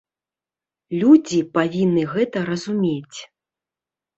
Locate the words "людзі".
1.03-1.39